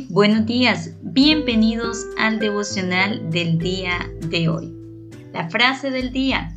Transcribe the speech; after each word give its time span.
Buenos 0.00 0.46
días, 0.46 0.94
bienvenidos 1.02 2.06
al 2.16 2.38
devocional 2.38 3.30
del 3.30 3.58
día 3.58 4.10
de 4.20 4.48
hoy. 4.48 4.74
La 5.34 5.50
frase 5.50 5.90
del 5.90 6.12
día, 6.12 6.56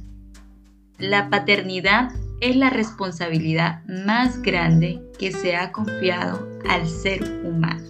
la 1.00 1.29
paternidad 1.29 2.13
es 2.39 2.55
la 2.55 2.69
responsabilidad 2.69 3.83
más 3.87 4.41
grande 4.41 5.01
que 5.19 5.33
se 5.33 5.57
ha 5.57 5.73
confiado 5.73 6.47
al 6.69 6.87
ser 6.87 7.23
humano. 7.43 7.83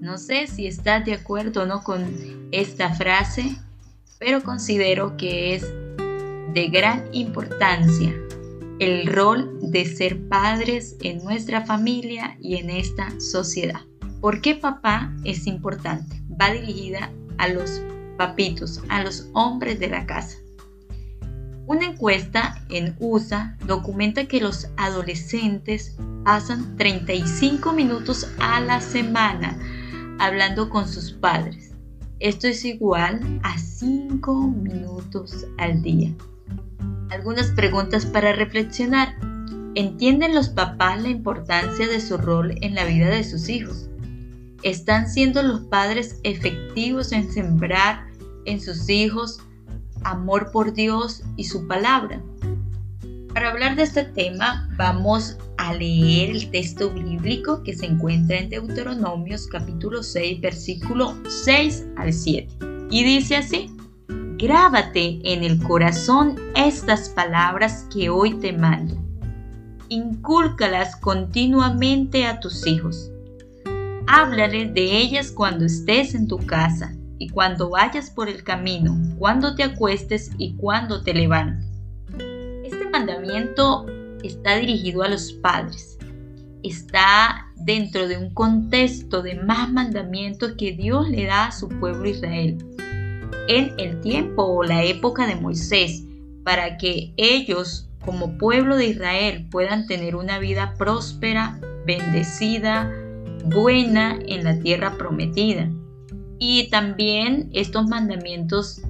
No 0.00 0.16
sé 0.16 0.46
si 0.46 0.66
estás 0.66 1.04
de 1.04 1.12
acuerdo 1.12 1.64
o 1.64 1.66
no 1.66 1.82
con 1.82 2.02
esta 2.50 2.94
frase, 2.94 3.56
pero 4.18 4.42
considero 4.42 5.18
que 5.18 5.56
es 5.56 5.70
de 6.54 6.68
gran 6.72 7.04
importancia 7.12 8.14
el 8.78 9.06
rol 9.08 9.58
de 9.60 9.84
ser 9.84 10.26
padres 10.28 10.96
en 11.02 11.22
nuestra 11.22 11.66
familia 11.66 12.38
y 12.40 12.56
en 12.56 12.70
esta 12.70 13.10
sociedad. 13.20 13.82
¿Por 14.20 14.42
qué 14.42 14.54
papá 14.54 15.14
es 15.24 15.46
importante? 15.46 16.22
Va 16.38 16.50
dirigida 16.50 17.10
a 17.38 17.48
los 17.48 17.80
papitos, 18.18 18.82
a 18.90 19.02
los 19.02 19.28
hombres 19.32 19.80
de 19.80 19.88
la 19.88 20.04
casa. 20.04 20.36
Una 21.66 21.86
encuesta 21.86 22.62
en 22.68 22.96
USA 22.98 23.56
documenta 23.64 24.26
que 24.26 24.40
los 24.40 24.68
adolescentes 24.76 25.96
pasan 26.24 26.76
35 26.76 27.72
minutos 27.72 28.30
a 28.40 28.60
la 28.60 28.80
semana 28.80 29.58
hablando 30.18 30.68
con 30.68 30.86
sus 30.86 31.12
padres. 31.12 31.70
Esto 32.18 32.46
es 32.46 32.66
igual 32.66 33.40
a 33.42 33.56
5 33.56 34.48
minutos 34.48 35.46
al 35.56 35.80
día. 35.80 36.12
Algunas 37.08 37.52
preguntas 37.52 38.04
para 38.04 38.34
reflexionar. 38.34 39.14
¿Entienden 39.74 40.34
los 40.34 40.50
papás 40.50 41.00
la 41.00 41.08
importancia 41.08 41.88
de 41.88 42.00
su 42.00 42.18
rol 42.18 42.54
en 42.60 42.74
la 42.74 42.84
vida 42.84 43.08
de 43.08 43.24
sus 43.24 43.48
hijos? 43.48 43.89
¿Están 44.62 45.08
siendo 45.08 45.42
los 45.42 45.60
padres 45.60 46.20
efectivos 46.22 47.12
en 47.12 47.32
sembrar 47.32 48.06
en 48.44 48.60
sus 48.60 48.90
hijos 48.90 49.38
amor 50.04 50.50
por 50.52 50.74
Dios 50.74 51.22
y 51.36 51.44
su 51.44 51.66
palabra? 51.66 52.20
Para 53.32 53.50
hablar 53.50 53.76
de 53.76 53.84
este 53.84 54.04
tema 54.04 54.68
vamos 54.76 55.38
a 55.56 55.72
leer 55.72 56.30
el 56.30 56.50
texto 56.50 56.90
bíblico 56.90 57.62
que 57.62 57.74
se 57.74 57.86
encuentra 57.86 58.36
en 58.36 58.50
Deuteronomios 58.50 59.46
capítulo 59.46 60.02
6 60.02 60.42
versículo 60.42 61.14
6 61.26 61.86
al 61.96 62.12
7. 62.12 62.48
Y 62.90 63.02
dice 63.02 63.36
así, 63.36 63.74
grábate 64.36 65.20
en 65.24 65.42
el 65.42 65.58
corazón 65.62 66.36
estas 66.54 67.08
palabras 67.08 67.86
que 67.90 68.10
hoy 68.10 68.34
te 68.34 68.52
mando. 68.52 68.94
Incúlcalas 69.88 70.96
continuamente 70.96 72.26
a 72.26 72.40
tus 72.40 72.66
hijos 72.66 73.10
Háblale 74.12 74.64
de 74.64 74.98
ellas 74.98 75.30
cuando 75.30 75.66
estés 75.66 76.16
en 76.16 76.26
tu 76.26 76.38
casa 76.38 76.96
y 77.20 77.28
cuando 77.28 77.70
vayas 77.70 78.10
por 78.10 78.28
el 78.28 78.42
camino, 78.42 79.00
cuando 79.16 79.54
te 79.54 79.62
acuestes 79.62 80.32
y 80.36 80.56
cuando 80.56 81.04
te 81.04 81.14
levantes. 81.14 81.64
Este 82.64 82.90
mandamiento 82.90 83.86
está 84.24 84.56
dirigido 84.56 85.04
a 85.04 85.08
los 85.08 85.32
padres. 85.34 85.96
Está 86.64 87.52
dentro 87.54 88.08
de 88.08 88.18
un 88.18 88.34
contexto 88.34 89.22
de 89.22 89.36
más 89.36 89.72
mandamientos 89.72 90.54
que 90.58 90.72
Dios 90.72 91.08
le 91.08 91.26
da 91.26 91.46
a 91.46 91.52
su 91.52 91.68
pueblo 91.68 92.08
Israel 92.08 92.58
en 93.46 93.72
el 93.78 94.00
tiempo 94.00 94.42
o 94.42 94.64
la 94.64 94.82
época 94.82 95.28
de 95.28 95.36
Moisés, 95.36 96.02
para 96.42 96.78
que 96.78 97.14
ellos 97.16 97.88
como 98.04 98.36
pueblo 98.38 98.74
de 98.74 98.86
Israel 98.86 99.46
puedan 99.52 99.86
tener 99.86 100.16
una 100.16 100.40
vida 100.40 100.74
próspera, 100.76 101.60
bendecida, 101.86 102.92
buena 103.44 104.18
en 104.26 104.44
la 104.44 104.58
tierra 104.58 104.96
prometida. 104.96 105.70
Y 106.38 106.68
también 106.70 107.50
estos 107.52 107.86
mandamientos 107.86 108.82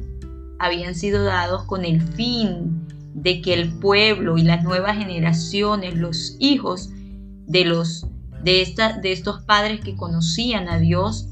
habían 0.58 0.94
sido 0.94 1.24
dados 1.24 1.64
con 1.64 1.84
el 1.84 2.00
fin 2.00 2.86
de 3.14 3.40
que 3.42 3.54
el 3.54 3.72
pueblo 3.78 4.38
y 4.38 4.42
las 4.42 4.62
nuevas 4.62 4.96
generaciones, 4.96 5.96
los 5.96 6.36
hijos 6.38 6.90
de 7.46 7.64
los 7.64 8.06
de, 8.44 8.62
esta, 8.62 8.98
de 8.98 9.12
estos 9.12 9.42
padres 9.42 9.80
que 9.80 9.96
conocían 9.96 10.68
a 10.68 10.78
Dios, 10.78 11.28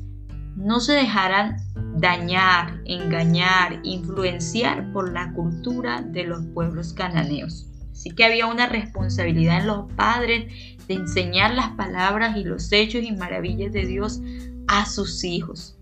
no 0.56 0.80
se 0.80 0.92
dejaran 0.92 1.56
dañar, 1.96 2.80
engañar, 2.84 3.80
influenciar 3.84 4.92
por 4.92 5.12
la 5.12 5.32
cultura 5.32 6.02
de 6.02 6.24
los 6.24 6.44
pueblos 6.46 6.92
cananeos. 6.92 7.67
Así 7.98 8.12
que 8.12 8.24
había 8.24 8.46
una 8.46 8.68
responsabilidad 8.68 9.58
en 9.62 9.66
los 9.66 9.92
padres 9.94 10.52
de 10.86 10.94
enseñar 10.94 11.52
las 11.54 11.70
palabras 11.70 12.36
y 12.36 12.44
los 12.44 12.70
hechos 12.70 13.02
y 13.02 13.10
maravillas 13.10 13.72
de 13.72 13.86
Dios 13.86 14.20
a 14.68 14.86
sus 14.86 15.24
hijos. 15.24 15.76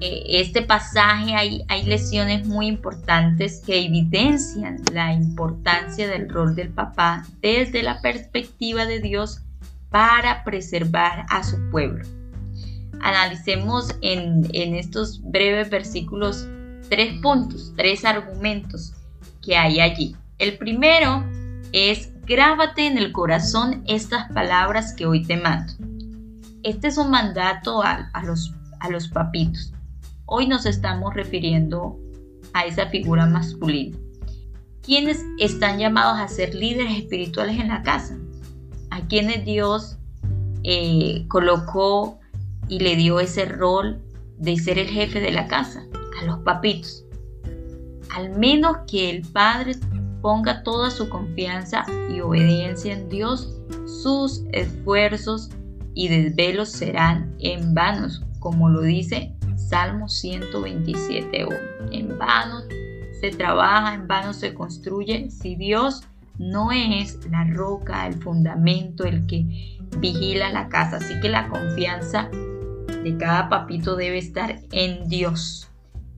Eh, 0.00 0.24
este 0.26 0.62
pasaje 0.62 1.36
hay, 1.36 1.62
hay 1.68 1.84
lecciones 1.84 2.44
muy 2.48 2.66
importantes 2.66 3.62
que 3.64 3.84
evidencian 3.84 4.82
la 4.92 5.12
importancia 5.12 6.08
del 6.08 6.28
rol 6.28 6.56
del 6.56 6.70
papá 6.70 7.24
desde 7.40 7.84
la 7.84 8.02
perspectiva 8.02 8.84
de 8.84 8.98
Dios 8.98 9.42
para 9.90 10.42
preservar 10.42 11.24
a 11.28 11.44
su 11.44 11.70
pueblo. 11.70 12.04
Analicemos 13.00 13.94
en, 14.00 14.48
en 14.52 14.74
estos 14.74 15.22
breves 15.22 15.70
versículos 15.70 16.48
tres 16.88 17.20
puntos, 17.20 17.72
tres 17.76 18.04
argumentos 18.04 18.92
que 19.40 19.56
hay 19.56 19.78
allí. 19.78 20.16
El 20.42 20.58
primero 20.58 21.24
es 21.70 22.10
grábate 22.26 22.88
en 22.88 22.98
el 22.98 23.12
corazón 23.12 23.84
estas 23.86 24.28
palabras 24.32 24.92
que 24.92 25.06
hoy 25.06 25.22
te 25.22 25.36
mando. 25.36 25.72
Este 26.64 26.88
es 26.88 26.98
un 26.98 27.12
mandato 27.12 27.80
a, 27.80 28.10
los, 28.24 28.52
a 28.80 28.90
los 28.90 29.06
papitos. 29.06 29.72
Hoy 30.26 30.48
nos 30.48 30.66
estamos 30.66 31.14
refiriendo 31.14 31.96
a 32.54 32.64
esa 32.66 32.88
figura 32.88 33.24
masculina. 33.26 33.96
¿Quiénes 34.82 35.24
están 35.38 35.78
llamados 35.78 36.18
a 36.18 36.26
ser 36.26 36.56
líderes 36.56 36.98
espirituales 36.98 37.60
en 37.60 37.68
la 37.68 37.84
casa? 37.84 38.18
¿A 38.90 39.00
quienes 39.02 39.44
Dios 39.44 39.96
eh, 40.64 41.24
colocó 41.28 42.18
y 42.66 42.80
le 42.80 42.96
dio 42.96 43.20
ese 43.20 43.44
rol 43.44 44.02
de 44.38 44.56
ser 44.56 44.80
el 44.80 44.88
jefe 44.88 45.20
de 45.20 45.30
la 45.30 45.46
casa? 45.46 45.84
A 46.20 46.24
los 46.24 46.40
papitos. 46.40 47.04
Al 48.12 48.36
menos 48.36 48.78
que 48.88 49.08
el 49.08 49.22
padre 49.22 49.76
ponga 50.22 50.62
toda 50.62 50.90
su 50.90 51.08
confianza 51.08 51.84
y 52.10 52.20
obediencia 52.20 52.94
en 52.94 53.08
Dios, 53.08 53.60
sus 54.02 54.44
esfuerzos 54.52 55.50
y 55.94 56.08
desvelos 56.08 56.70
serán 56.70 57.34
en 57.40 57.74
vanos, 57.74 58.24
como 58.38 58.70
lo 58.70 58.80
dice 58.80 59.34
Salmo 59.56 60.06
127.1. 60.06 61.58
En 61.90 62.18
vano 62.18 62.60
se 63.20 63.30
trabaja, 63.30 63.94
en 63.94 64.06
vano 64.06 64.32
se 64.32 64.54
construye, 64.54 65.30
si 65.30 65.56
Dios 65.56 66.02
no 66.38 66.72
es 66.72 67.18
la 67.30 67.44
roca, 67.44 68.06
el 68.06 68.14
fundamento, 68.14 69.04
el 69.04 69.26
que 69.26 69.78
vigila 69.98 70.50
la 70.50 70.68
casa. 70.68 70.96
Así 70.96 71.20
que 71.20 71.28
la 71.28 71.48
confianza 71.48 72.30
de 73.02 73.16
cada 73.18 73.48
papito 73.48 73.96
debe 73.96 74.18
estar 74.18 74.60
en 74.70 75.08
Dios. 75.08 75.71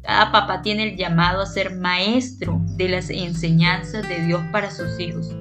Cada 0.05 0.31
papá 0.31 0.61
tiene 0.61 0.91
el 0.91 0.97
llamado 0.97 1.41
a 1.41 1.47
ser 1.47 1.77
maestro 1.77 2.61
de 2.77 2.91
las 2.91 3.09
enseñanzas 3.09 4.07
de 4.07 4.27
Dios 4.27 4.43
para 4.53 4.71
sus 4.71 5.01
hijos. 5.01 5.35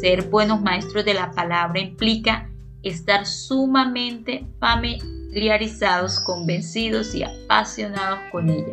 Ser 0.00 0.28
buenos 0.28 0.62
maestros 0.62 1.04
de 1.04 1.14
la 1.14 1.32
palabra 1.32 1.80
implica 1.80 2.48
estar 2.84 3.26
sumamente 3.26 4.46
familiarizados, 4.60 6.20
convencidos 6.20 7.16
y 7.16 7.24
apasionados 7.24 8.20
con 8.30 8.48
ella. 8.48 8.72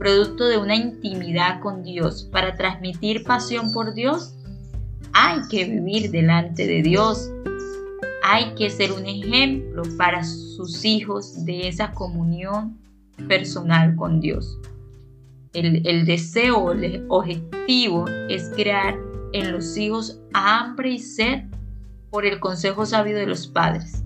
Producto 0.00 0.46
de 0.48 0.58
una 0.58 0.74
intimidad 0.74 1.60
con 1.60 1.84
Dios. 1.84 2.24
Para 2.24 2.56
transmitir 2.56 3.22
pasión 3.22 3.72
por 3.72 3.94
Dios, 3.94 4.34
hay 5.12 5.38
que 5.48 5.64
vivir 5.64 6.10
delante 6.10 6.66
de 6.66 6.82
Dios. 6.82 7.30
Hay 8.24 8.54
que 8.56 8.68
ser 8.68 8.90
un 8.90 9.06
ejemplo 9.06 9.84
para 9.96 10.24
sus 10.24 10.84
hijos 10.84 11.44
de 11.44 11.68
esa 11.68 11.92
comunión 11.92 12.82
personal 13.28 13.94
con 13.96 14.20
Dios. 14.20 14.58
El, 15.52 15.86
el 15.86 16.04
deseo, 16.04 16.72
el 16.72 17.04
objetivo 17.08 18.06
es 18.28 18.50
crear 18.54 18.96
en 19.32 19.52
los 19.52 19.76
hijos 19.76 20.20
hambre 20.32 20.92
y 20.92 20.98
sed 20.98 21.44
por 22.10 22.24
el 22.24 22.38
consejo 22.38 22.86
sabio 22.86 23.16
de 23.16 23.26
los 23.26 23.48
padres, 23.48 24.04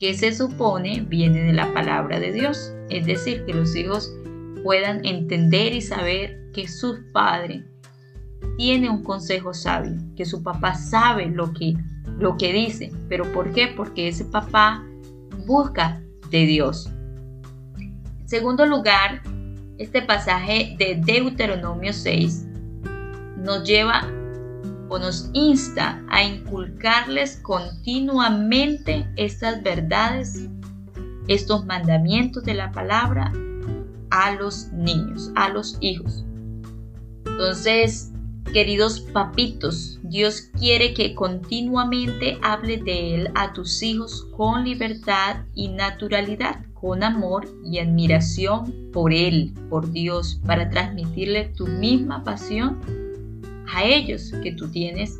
que 0.00 0.14
se 0.14 0.34
supone 0.34 1.02
viene 1.06 1.42
de 1.42 1.52
la 1.52 1.72
palabra 1.74 2.18
de 2.18 2.32
Dios, 2.32 2.72
es 2.88 3.04
decir, 3.04 3.44
que 3.44 3.52
los 3.52 3.76
hijos 3.76 4.10
puedan 4.62 5.04
entender 5.04 5.74
y 5.74 5.82
saber 5.82 6.50
que 6.54 6.66
su 6.66 6.96
padre 7.12 7.64
tiene 8.56 8.88
un 8.88 9.02
consejo 9.02 9.52
sabio, 9.52 9.96
que 10.16 10.24
su 10.24 10.42
papá 10.42 10.74
sabe 10.74 11.26
lo 11.26 11.52
que, 11.52 11.74
lo 12.18 12.38
que 12.38 12.54
dice, 12.54 12.90
pero 13.10 13.30
¿por 13.32 13.52
qué? 13.52 13.68
Porque 13.68 14.08
ese 14.08 14.24
papá 14.24 14.82
busca 15.46 16.02
de 16.30 16.46
Dios. 16.46 16.90
Segundo 18.24 18.64
lugar, 18.64 19.22
este 19.78 20.02
pasaje 20.02 20.76
de 20.78 20.94
Deuteronomio 20.96 21.92
6 21.92 22.46
nos 23.36 23.64
lleva 23.64 24.02
o 24.88 24.98
nos 24.98 25.30
insta 25.32 26.02
a 26.08 26.22
inculcarles 26.22 27.36
continuamente 27.42 29.06
estas 29.16 29.62
verdades 29.62 30.48
estos 31.28 31.64
mandamientos 31.64 32.44
de 32.44 32.54
la 32.54 32.70
palabra 32.70 33.32
a 34.10 34.34
los 34.34 34.72
niños, 34.72 35.30
a 35.34 35.48
los 35.48 35.76
hijos. 35.80 36.24
Entonces, 37.26 38.12
queridos 38.52 39.00
papitos, 39.00 39.98
Dios 40.02 40.50
quiere 40.58 40.94
que 40.94 41.14
continuamente 41.14 42.38
hable 42.42 42.76
de 42.76 43.14
Él 43.14 43.30
a 43.34 43.52
tus 43.52 43.82
hijos 43.82 44.26
con 44.36 44.64
libertad 44.64 45.44
y 45.54 45.68
naturalidad, 45.68 46.64
con 46.74 47.02
amor 47.02 47.48
y 47.64 47.78
admiración 47.78 48.90
por 48.92 49.12
Él, 49.12 49.52
por 49.70 49.90
Dios, 49.90 50.40
para 50.46 50.70
transmitirle 50.70 51.46
tu 51.56 51.66
misma 51.66 52.22
pasión 52.22 52.78
a 53.72 53.84
ellos 53.84 54.32
que 54.42 54.52
tú 54.52 54.70
tienes 54.70 55.18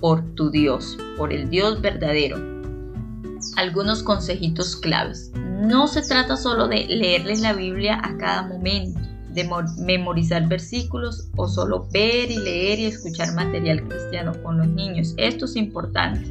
por 0.00 0.22
tu 0.34 0.50
Dios, 0.50 0.96
por 1.16 1.32
el 1.32 1.50
Dios 1.50 1.80
verdadero. 1.80 2.36
Algunos 3.56 4.02
consejitos 4.02 4.76
claves. 4.76 5.32
No 5.34 5.86
se 5.86 6.02
trata 6.02 6.36
solo 6.36 6.68
de 6.68 6.86
leerles 6.86 7.40
la 7.40 7.52
Biblia 7.52 8.00
a 8.02 8.16
cada 8.16 8.42
momento, 8.42 9.00
de 9.34 9.48
memorizar 9.78 10.48
versículos 10.48 11.28
o 11.36 11.48
solo 11.48 11.88
ver 11.92 12.30
y 12.30 12.38
leer 12.38 12.78
y 12.78 12.86
escuchar 12.86 13.34
material 13.34 13.86
cristiano 13.86 14.32
con 14.42 14.58
los 14.58 14.68
niños. 14.68 15.14
Esto 15.16 15.44
es 15.46 15.56
importante. 15.56 16.30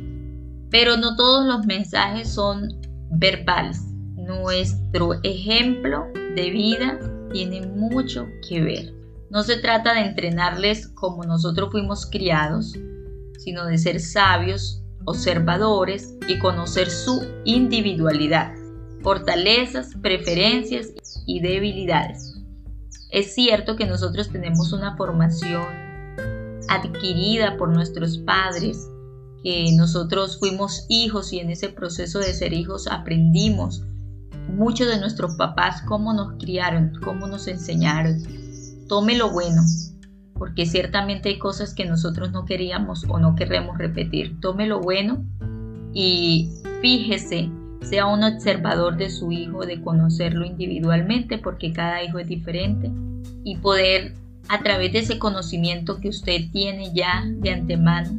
Pero 0.70 0.98
no 0.98 1.16
todos 1.16 1.46
los 1.46 1.66
mensajes 1.66 2.30
son 2.30 2.70
verbales. 3.12 3.82
Nuestro 4.16 5.20
ejemplo 5.24 6.08
de 6.36 6.50
vida 6.50 7.00
tiene 7.32 7.66
mucho 7.68 8.28
que 8.48 8.62
ver. 8.62 8.94
No 9.30 9.44
se 9.44 9.58
trata 9.58 9.94
de 9.94 10.02
entrenarles 10.02 10.88
como 10.88 11.24
nosotros 11.24 11.70
fuimos 11.72 12.06
criados, 12.06 12.74
sino 13.40 13.66
de 13.66 13.78
ser 13.78 14.00
sabios, 14.00 14.82
observadores 15.06 16.16
y 16.28 16.40
conocer 16.40 16.90
su 16.90 17.22
individualidad, 17.44 18.54
fortalezas, 19.02 19.96
preferencias 20.02 20.94
y 21.26 21.42
debilidades. 21.42 22.33
Es 23.14 23.36
cierto 23.36 23.76
que 23.76 23.86
nosotros 23.86 24.30
tenemos 24.30 24.74
una 24.74 24.98
formación 24.98 25.64
adquirida 26.68 27.58
por 27.58 27.70
nuestros 27.70 28.18
padres, 28.18 28.90
que 29.44 29.72
nosotros 29.78 30.40
fuimos 30.40 30.88
hijos 30.90 31.32
y 31.32 31.40
en 31.40 31.52
ese 31.52 31.70
proceso 31.70 32.18
de 32.18 32.34
ser 32.34 32.54
hijos 32.54 32.88
aprendimos 32.88 33.84
mucho 34.50 34.88
de 34.88 35.00
nuestros 35.00 35.36
papás, 35.36 35.84
cómo 35.84 36.12
nos 36.14 36.40
criaron, 36.40 36.94
cómo 37.04 37.28
nos 37.28 37.48
enseñaron. 37.48 38.18
Tome 38.88 39.16
lo 39.16 39.32
bueno, 39.32 39.62
porque 40.34 40.66
ciertamente 40.66 41.30
hay 41.30 41.38
cosas 41.38 41.76
que 41.76 41.86
nosotros 41.86 42.32
no 42.32 42.46
queríamos 42.46 43.06
o 43.08 43.20
no 43.20 43.36
queremos 43.36 43.78
repetir. 43.78 44.40
Tome 44.40 44.66
lo 44.66 44.82
bueno 44.82 45.24
y 45.94 46.52
fíjese, 46.82 47.52
sea 47.84 48.06
un 48.06 48.24
observador 48.24 48.98
de 48.98 49.10
su 49.10 49.32
hijo, 49.32 49.66
de 49.66 49.82
conocerlo 49.82 50.46
individualmente, 50.46 51.38
porque 51.38 51.74
cada 51.74 52.04
hijo 52.04 52.20
es 52.20 52.28
diferente, 52.28 52.92
y 53.44 53.58
poder 53.58 54.14
a 54.50 54.60
través 54.60 54.92
de 54.94 55.00
ese 55.00 55.20
conocimiento 55.20 56.00
que 56.00 56.10
usted 56.10 56.50
tiene 56.52 56.94
ya 56.94 57.24
de 57.26 57.52
antemano, 57.52 58.12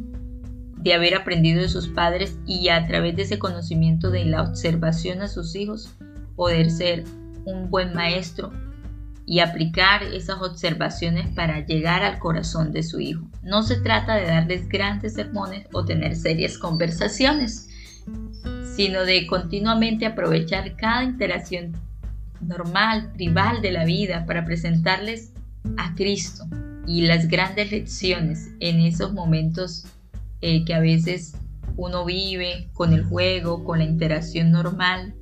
de 0.77 0.95
haber 0.95 1.15
aprendido 1.15 1.63
de 1.63 1.69
sus 1.69 1.89
padres 1.89 2.39
y 2.47 2.69
a 2.69 2.87
través 2.87 3.17
de 3.17 3.23
ese 3.23 3.39
conocimiento 3.39 4.11
de 4.11 4.25
la 4.25 4.43
observación 4.43 5.23
a 5.23 5.29
sus 5.29 5.55
hijos, 5.55 5.91
poder 6.37 6.71
ser 6.71 7.05
un 7.45 7.71
buen 7.71 7.95
maestro 7.95 8.53
y 9.27 9.41
aplicar 9.41 10.03
esas 10.03 10.43
observaciones 10.43 11.35
para 11.35 11.65
llegar 11.65 12.03
al 12.03 12.19
corazón 12.19 12.73
de 12.73 12.83
su 12.83 13.01
hijo. 13.01 13.27
No 13.43 13.63
se 13.63 13.77
trata 13.77 14.17
de 14.17 14.27
darles 14.27 14.69
grandes 14.69 15.15
sermones 15.15 15.67
o 15.73 15.85
tener 15.85 16.17
serias 16.17 16.59
conversaciones, 16.59 17.69
sino 18.77 19.05
de 19.05 19.27
continuamente 19.27 20.07
aprovechar 20.07 20.77
cada 20.77 21.05
interacción 21.05 21.73
normal, 22.41 23.13
tribal 23.13 23.63
de 23.63 23.73
la 23.73 23.85
vida 23.85 24.27
para 24.27 24.45
presentarles 24.45 25.33
a 25.77 25.95
Cristo 25.95 26.45
y 26.87 27.03
las 27.03 27.29
grandes 27.29 27.71
lecciones 27.71 28.51
en 28.61 28.81
esos 28.81 29.13
momentos 29.13 29.87
eh, 30.41 30.65
que 30.65 30.75
a 30.75 30.81
veces 30.81 31.35
uno 31.77 32.05
vive 32.05 32.69
con 32.73 32.93
el 32.93 33.05
juego, 33.05 33.65
con 33.65 33.79
la 33.79 33.85
interacción 33.85 34.51
normal, 34.51 35.15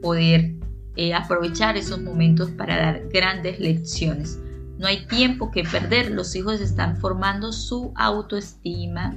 poder 0.00 0.52
eh, 0.96 1.14
aprovechar 1.14 1.76
esos 1.76 2.00
momentos 2.00 2.50
para 2.50 2.76
dar 2.76 3.08
grandes 3.08 3.58
lecciones. 3.58 4.38
No 4.78 4.86
hay 4.86 5.06
tiempo 5.06 5.50
que 5.50 5.64
perder, 5.64 6.10
los 6.10 6.34
hijos 6.34 6.60
están 6.60 6.96
formando 6.96 7.52
su 7.52 7.92
autoestima, 7.96 9.14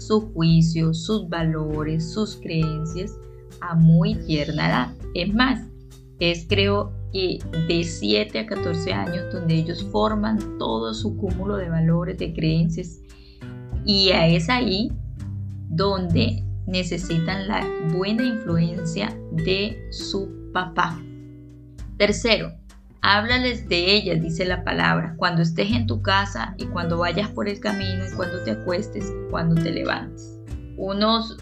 su 0.00 0.32
juicio, 0.32 0.94
sus 0.94 1.28
valores, 1.28 2.12
sus 2.12 2.36
creencias 2.36 3.18
a 3.60 3.74
muy 3.74 4.14
tierna 4.26 4.68
edad. 4.68 4.94
Es 5.14 5.32
más, 5.32 5.66
es 6.18 6.46
creo 6.48 6.92
que 7.12 7.38
de 7.68 7.84
7 7.84 8.38
a 8.38 8.46
14 8.46 8.92
años 8.92 9.32
donde 9.32 9.54
ellos 9.54 9.84
forman 9.90 10.58
todo 10.58 10.94
su 10.94 11.16
cúmulo 11.16 11.56
de 11.56 11.68
valores, 11.68 12.18
de 12.18 12.32
creencias 12.32 13.00
y 13.84 14.10
es 14.10 14.48
ahí 14.48 14.92
donde 15.68 16.44
necesitan 16.66 17.48
la 17.48 17.66
buena 17.92 18.24
influencia 18.24 19.16
de 19.32 19.76
su 19.90 20.50
papá. 20.52 21.00
Tercero, 21.96 22.52
háblales 23.02 23.68
de 23.68 23.94
ellas, 23.94 24.20
dice 24.20 24.44
la 24.44 24.64
palabra, 24.64 25.14
cuando 25.16 25.42
estés 25.42 25.70
en 25.72 25.86
tu 25.86 26.02
casa 26.02 26.54
y 26.58 26.66
cuando 26.66 26.98
vayas 26.98 27.30
por 27.30 27.48
el 27.48 27.60
camino 27.60 28.04
y 28.06 28.14
cuando 28.16 28.42
te 28.44 28.52
acuestes 28.52 29.04
y 29.04 29.30
cuando 29.30 29.60
te 29.60 29.70
levantes. 29.70 30.38
Unos 30.76 31.36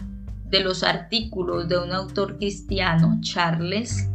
de 0.45 0.61
los 0.61 0.83
artículos 0.83 1.67
de 1.67 1.77
un 1.77 1.91
autor 1.91 2.37
cristiano, 2.37 3.17
Charles, 3.21 4.09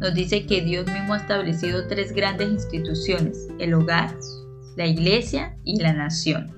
nos 0.00 0.14
dice 0.14 0.46
que 0.46 0.60
Dios 0.60 0.86
mismo 0.86 1.14
ha 1.14 1.18
establecido 1.18 1.86
tres 1.88 2.12
grandes 2.12 2.50
instituciones, 2.50 3.48
el 3.58 3.74
hogar, 3.74 4.16
la 4.76 4.86
iglesia 4.86 5.56
y 5.64 5.80
la 5.80 5.92
nación. 5.92 6.54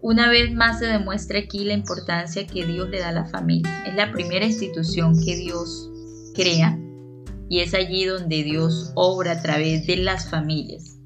Una 0.00 0.28
vez 0.28 0.52
más 0.52 0.78
se 0.78 0.86
demuestra 0.86 1.40
aquí 1.40 1.64
la 1.64 1.72
importancia 1.72 2.46
que 2.46 2.66
Dios 2.66 2.88
le 2.88 3.00
da 3.00 3.08
a 3.08 3.12
la 3.12 3.24
familia. 3.24 3.84
Es 3.84 3.94
la 3.94 4.12
primera 4.12 4.44
institución 4.44 5.14
que 5.24 5.36
Dios 5.36 5.90
crea 6.34 6.78
y 7.48 7.60
es 7.60 7.74
allí 7.74 8.04
donde 8.04 8.42
Dios 8.42 8.92
obra 8.94 9.32
a 9.32 9.42
través 9.42 9.86
de 9.86 9.96
las 9.96 10.30
familias. 10.30 10.98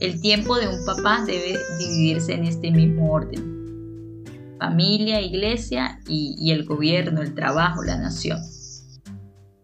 El 0.00 0.20
tiempo 0.20 0.56
de 0.56 0.68
un 0.68 0.84
papá 0.84 1.24
debe 1.26 1.58
dividirse 1.78 2.34
en 2.34 2.44
este 2.44 2.70
mismo 2.70 3.12
orden. 3.12 4.24
Familia, 4.58 5.20
iglesia 5.20 6.00
y, 6.06 6.50
el 6.50 6.64
gobierno, 6.64 7.22
el 7.22 7.34
trabajo, 7.34 7.82
la 7.82 7.96
nación. 7.98 8.38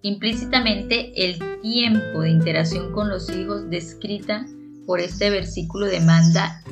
Implícitamente 0.02 1.12
el 1.16 1.61
tiempo 1.61 2.23
de 2.23 2.31
interacción 2.31 2.92
con 2.92 3.09
los 3.09 3.31
hijos 3.31 3.71
descrita 3.71 4.47
por 4.87 5.00
este 5.00 5.31
versículo 5.31 5.87
demanda 5.87 6.62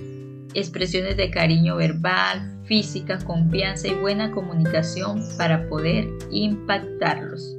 expresiones 0.54 1.16
de 1.16 1.30
cariño 1.30 1.76
verbal, 1.76 2.60
física, 2.64 3.18
confianza 3.18 3.88
y 3.88 3.94
buena 3.94 4.32
comunicación 4.32 5.22
para 5.38 5.68
poder 5.68 6.08
impactarlos. 6.30 7.56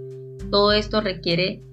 Todo 0.50 0.74
esto 0.74 1.00
requiere 1.00 1.64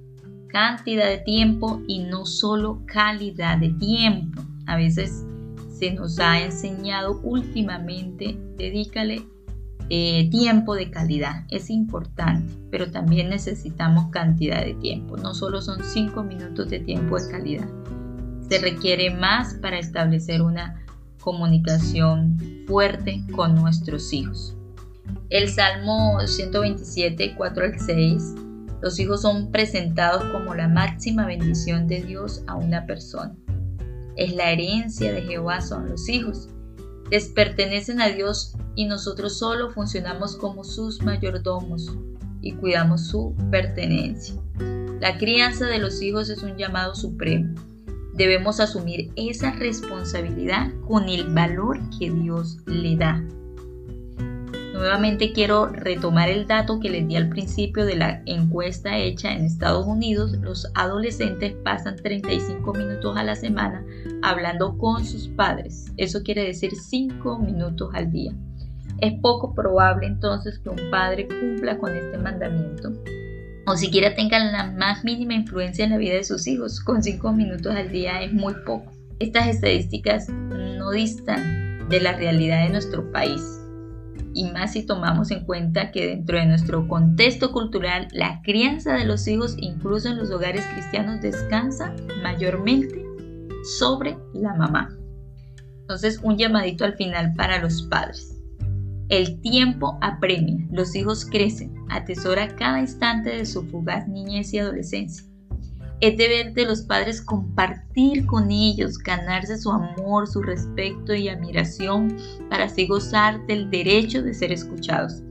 cantidad 0.49 1.07
de 1.07 1.19
tiempo 1.19 1.83
y 1.87 2.01
no 2.01 2.27
solo 2.27 2.83
calidad 2.87 3.59
de 3.59 3.71
tiempo. 3.71 4.43
A 4.67 4.77
veces 4.77 5.25
se 5.71 5.93
nos 5.93 6.19
ha 6.19 6.41
enseñado 6.41 7.21
últimamente, 7.23 8.37
dedícale 8.57 9.25
eh, 9.91 10.29
tiempo 10.31 10.75
de 10.75 10.91
calidad. 10.91 11.45
Es 11.51 11.71
importante, 11.71 12.53
pero 12.71 12.91
también 12.91 13.31
necesitamos 13.31 14.11
cantidad 14.11 14.65
de 14.65 14.75
tiempo. 14.75 15.17
No 15.17 15.35
solo 15.35 15.63
son 15.63 15.83
cinco 15.85 16.23
minutos 16.25 16.69
de 16.69 16.81
tiempo 16.81 17.19
de 17.19 17.31
calidad. 17.31 17.69
Se 18.49 18.59
requiere 18.59 19.15
más 19.15 19.55
para 19.55 19.79
establecer 19.79 20.43
una 20.43 20.85
comunicación 21.21 22.39
fuerte 22.67 23.23
con 23.35 23.55
nuestros 23.55 24.13
hijos. 24.13 24.57
El 25.31 25.49
Salmo 25.49 26.19
127, 26.27 27.35
4 27.37 27.65
al 27.65 27.79
6 27.79 28.35
los 28.81 28.99
hijos 29.01 29.23
son 29.23 29.51
presentados 29.51 30.25
como 30.33 30.55
la 30.55 30.69
máxima 30.69 31.27
bendición 31.27 31.87
de 31.89 32.03
Dios 32.03 32.43
a 32.47 32.55
una 32.55 32.87
persona. 32.87 33.35
Es 34.17 34.35
la 34.35 34.51
herencia 34.51 35.13
de 35.13 35.23
Jehová 35.23 35.61
son 35.61 35.89
los 35.89 36.09
hijos. 36.09 36.49
Les 37.11 37.29
pertenecen 37.29 38.01
a 38.01 38.09
Dios 38.09 38.55
y 38.75 38.87
nosotros 38.87 39.39
solo 39.39 39.71
funcionamos 39.71 40.37
como 40.37 40.65
sus 40.65 41.03
mayordomos 41.03 41.93
y 42.41 42.53
cuidamos 42.53 43.07
su 43.07 43.35
pertenencia. 43.51 44.35
La 45.01 45.19
crianza 45.19 45.67
de 45.67 45.79
los 45.79 46.03
hijos 46.03 46.29
es 46.29 46.43
un 46.43 46.57
llamado 46.57 46.95
supremo. 46.95 47.55
Debemos 48.15 48.59
asumir 48.59 49.13
esa 49.15 49.53
responsabilidad 49.53 50.73
con 50.87 51.09
el 51.09 51.33
valor 51.33 51.79
que 51.99 52.11
Dios 52.11 52.59
le 52.67 52.97
da. 52.97 53.25
Nuevamente 54.79 55.33
quiero 55.33 55.67
retomar 55.67 56.29
el 56.29 56.47
dato 56.47 56.79
que 56.79 56.89
les 56.89 57.09
di 57.09 57.17
al 57.17 57.29
principio 57.29 57.85
de 57.85 57.97
la 57.97 58.23
encuesta 58.27 58.97
hecha 58.97 59.33
en 59.33 59.45
Estados 59.45 59.85
Unidos. 59.85 60.39
Los 60.41 60.71
adolescentes 60.75 61.53
pasan 61.65 61.97
35 61.97 62.75
minutos 62.75 63.17
a 63.17 63.25
la 63.25 63.35
semana 63.35 63.85
hablando 64.23 64.79
con 64.79 65.05
sus 65.05 65.27
padres. 65.31 65.93
Eso 65.97 66.23
quiere 66.23 66.45
decir 66.45 66.77
5 66.77 67.41
minutos 67.41 67.91
al 67.93 68.13
día. 68.13 68.33
Es 69.01 69.15
poco 69.21 69.53
probable 69.53 70.07
entonces 70.07 70.61
que 70.61 70.69
un 70.69 70.91
padre 70.93 71.27
cumpla 71.27 71.77
con 71.77 71.97
este 71.97 72.17
mandamiento 72.17 72.93
o 73.67 73.77
siquiera 73.77 74.15
tengan 74.15 74.53
la 74.53 74.71
más 74.71 75.03
mínima 75.03 75.35
influencia 75.35 75.85
en 75.85 75.91
la 75.91 75.99
vida 75.99 76.15
de 76.15 76.25
sus 76.25 76.47
hijos. 76.47 76.79
Con 76.79 77.03
cinco 77.03 77.33
minutos 77.33 77.75
al 77.75 77.91
día 77.91 78.23
es 78.23 78.33
muy 78.33 78.55
poco. 78.65 78.93
Estas 79.19 79.49
estadísticas 79.49 80.29
no 80.29 80.93
distan 80.93 81.89
de 81.89 82.01
la 82.01 82.13
realidad 82.13 82.63
de 82.65 82.71
nuestro 82.71 83.11
país 83.11 83.58
y 84.39 84.45
más 84.45 84.75
si 84.75 84.85
tomamos 84.85 85.33
en 85.33 85.45
cuenta 85.45 85.91
que 85.91 86.07
dentro 86.07 86.39
de 86.39 86.47
nuestro 86.47 86.87
contexto 86.87 87.51
cultural 87.51 88.07
la 88.13 88.41
crianza 88.43 88.95
de 88.95 89.05
los 89.05 89.27
hijos, 89.27 89.57
incluso 89.59 90.09
en 90.09 90.17
los 90.17 90.31
hogares 90.31 90.65
cristianos, 90.67 91.21
descansa 91.21 91.93
mayormente 92.23 93.05
sobre 93.79 94.17
la 94.35 94.55
mamá. 94.55 94.97
Entonces, 95.81 96.21
un 96.23 96.39
llamadito 96.39 96.85
al 96.85 96.95
final 96.95 97.33
para 97.35 97.61
los 97.61 97.83
padres. 97.83 98.41
El 99.09 99.41
tiempo 99.41 99.99
apremia, 100.03 100.65
los 100.71 100.95
hijos 100.95 101.25
crecen, 101.25 101.75
atesora 101.89 102.55
cada 102.55 102.79
instante 102.79 103.31
de 103.31 103.45
su 103.45 103.65
fugaz 103.65 104.07
niñez 104.07 104.55
y 104.55 104.61
adolescencia. 104.61 105.27
Es 106.01 106.17
deber 106.17 106.55
de 106.55 106.65
los 106.65 106.83
padres 106.83 107.21
compartir 107.21 108.25
con 108.27 108.53
ellos, 108.53 108.99
ganarse 108.99 109.59
su 109.59 109.73
amor, 109.73 110.29
su 110.29 110.43
respeto 110.43 111.13
y 111.13 111.29
admiración 111.29 112.17
para 112.49 112.65
así 112.65 112.87
gozar 112.87 113.45
del 113.47 113.69
derecho 113.69 114.23
de 114.23 114.33
ser 114.33 114.53
escuchados. 114.53 115.23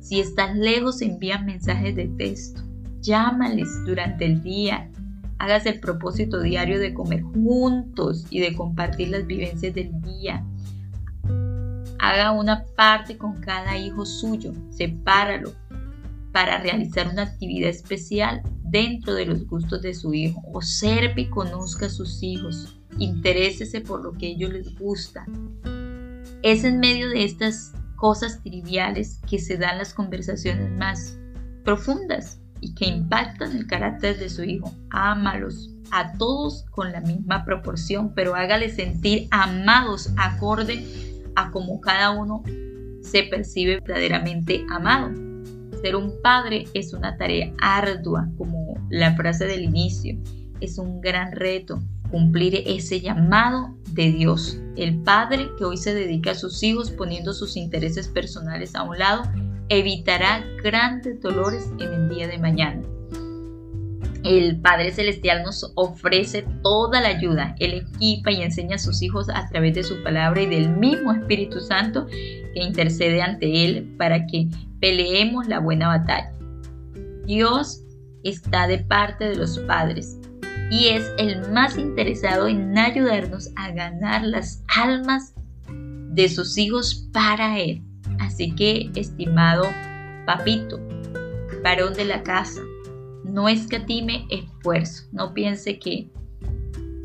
Si 0.00 0.20
están 0.20 0.60
lejos, 0.60 1.02
envían 1.02 1.44
mensajes 1.44 1.94
de 1.96 2.08
texto. 2.16 2.62
Llámales 3.02 3.68
durante 3.84 4.24
el 4.24 4.42
día. 4.42 4.90
Hágase 5.38 5.68
el 5.70 5.80
propósito 5.80 6.40
diario 6.40 6.78
de 6.78 6.94
comer 6.94 7.22
juntos 7.22 8.26
y 8.30 8.40
de 8.40 8.54
compartir 8.54 9.08
las 9.08 9.26
vivencias 9.26 9.74
del 9.74 10.00
día. 10.00 10.42
Haga 11.98 12.32
una 12.32 12.64
parte 12.76 13.18
con 13.18 13.40
cada 13.40 13.76
hijo 13.76 14.06
suyo. 14.06 14.52
Sepáralo 14.70 15.52
para 16.34 16.58
realizar 16.58 17.06
una 17.06 17.22
actividad 17.22 17.70
especial 17.70 18.42
dentro 18.64 19.14
de 19.14 19.24
los 19.24 19.46
gustos 19.46 19.82
de 19.82 19.94
su 19.94 20.12
hijo. 20.12 20.42
Observe 20.52 21.22
y 21.22 21.30
conozca 21.30 21.86
a 21.86 21.90
sus 21.90 22.24
hijos. 22.24 22.76
Interésese 22.98 23.80
por 23.80 24.02
lo 24.02 24.10
que 24.14 24.26
a 24.26 24.28
ellos 24.30 24.52
les 24.52 24.76
gusta. 24.76 25.24
Es 26.42 26.64
en 26.64 26.80
medio 26.80 27.08
de 27.08 27.22
estas 27.22 27.72
cosas 27.94 28.42
triviales 28.42 29.20
que 29.30 29.38
se 29.38 29.56
dan 29.56 29.78
las 29.78 29.94
conversaciones 29.94 30.72
más 30.72 31.16
profundas 31.62 32.40
y 32.60 32.74
que 32.74 32.86
impactan 32.86 33.56
el 33.56 33.68
carácter 33.68 34.18
de 34.18 34.28
su 34.28 34.42
hijo. 34.42 34.74
Ámalos 34.90 35.70
a 35.92 36.18
todos 36.18 36.64
con 36.72 36.90
la 36.90 37.00
misma 37.00 37.44
proporción, 37.44 38.12
pero 38.12 38.34
hágales 38.34 38.74
sentir 38.74 39.28
amados 39.30 40.10
acorde 40.16 40.84
a 41.36 41.52
como 41.52 41.80
cada 41.80 42.10
uno 42.10 42.42
se 43.02 43.22
percibe 43.22 43.78
verdaderamente 43.78 44.66
amado. 44.68 45.23
Ser 45.84 45.96
un 45.96 46.14
padre 46.22 46.64
es 46.72 46.94
una 46.94 47.18
tarea 47.18 47.52
ardua, 47.60 48.26
como 48.38 48.74
la 48.88 49.14
frase 49.16 49.44
del 49.44 49.64
inicio. 49.64 50.16
Es 50.62 50.78
un 50.78 51.02
gran 51.02 51.32
reto 51.32 51.78
cumplir 52.10 52.62
ese 52.64 53.02
llamado 53.02 53.76
de 53.90 54.10
Dios. 54.10 54.58
El 54.78 55.02
padre 55.02 55.50
que 55.58 55.66
hoy 55.66 55.76
se 55.76 55.92
dedica 55.92 56.30
a 56.30 56.36
sus 56.36 56.62
hijos 56.62 56.90
poniendo 56.90 57.34
sus 57.34 57.58
intereses 57.58 58.08
personales 58.08 58.74
a 58.74 58.82
un 58.82 58.98
lado 58.98 59.24
evitará 59.68 60.42
grandes 60.62 61.20
dolores 61.20 61.70
en 61.78 61.92
el 61.92 62.08
día 62.08 62.28
de 62.28 62.38
mañana. 62.38 62.80
El 64.24 64.58
Padre 64.60 64.90
Celestial 64.90 65.42
nos 65.42 65.70
ofrece 65.74 66.46
toda 66.62 67.02
la 67.02 67.08
ayuda. 67.08 67.54
Él 67.60 67.74
equipa 67.74 68.32
y 68.32 68.40
enseña 68.40 68.76
a 68.76 68.78
sus 68.78 69.02
hijos 69.02 69.28
a 69.28 69.46
través 69.50 69.74
de 69.74 69.84
su 69.84 70.02
palabra 70.02 70.40
y 70.40 70.46
del 70.46 70.70
mismo 70.70 71.12
Espíritu 71.12 71.60
Santo 71.60 72.06
que 72.06 72.62
intercede 72.62 73.20
ante 73.20 73.66
Él 73.66 73.94
para 73.98 74.26
que 74.26 74.48
peleemos 74.80 75.46
la 75.46 75.60
buena 75.60 75.88
batalla. 75.88 76.32
Dios 77.26 77.82
está 78.22 78.66
de 78.66 78.78
parte 78.78 79.28
de 79.28 79.36
los 79.36 79.58
padres 79.60 80.18
y 80.70 80.88
es 80.88 81.12
el 81.18 81.50
más 81.52 81.76
interesado 81.76 82.48
en 82.48 82.76
ayudarnos 82.78 83.50
a 83.56 83.72
ganar 83.72 84.24
las 84.24 84.64
almas 84.74 85.34
de 85.68 86.30
sus 86.30 86.56
hijos 86.56 87.08
para 87.12 87.58
Él. 87.58 87.82
Así 88.20 88.54
que, 88.54 88.90
estimado 88.94 89.64
papito, 90.24 90.80
varón 91.62 91.92
de 91.92 92.06
la 92.06 92.22
casa, 92.22 92.60
no 93.24 93.48
escatime 93.48 94.26
esfuerzo, 94.30 95.04
no 95.12 95.34
piense 95.34 95.78
que 95.78 96.10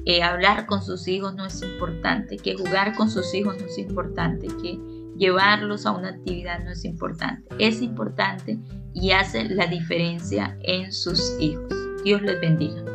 eh, 0.06 0.24
hablar 0.24 0.66
con 0.66 0.82
sus 0.82 1.08
hijos 1.08 1.36
no 1.36 1.46
es 1.46 1.62
importante, 1.62 2.38
que 2.38 2.56
jugar 2.56 2.96
con 2.96 3.10
sus 3.10 3.34
hijos 3.34 3.58
no 3.60 3.66
es 3.66 3.78
importante, 3.78 4.48
que 4.62 4.80
llevarlos 5.18 5.86
a 5.86 5.92
una 5.92 6.10
actividad 6.10 6.64
no 6.64 6.72
es 6.72 6.86
importante. 6.86 7.48
Es 7.60 7.82
importante 7.82 8.58
y 8.94 9.12
hace 9.12 9.44
la 9.50 9.68
diferencia 9.68 10.58
en 10.64 10.92
sus 10.92 11.38
hijos. 11.40 11.68
Dios 12.04 12.22
les 12.22 12.40
bendiga. 12.40 12.89